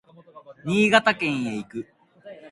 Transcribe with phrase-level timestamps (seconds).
[0.65, 1.87] 新潟県へ行く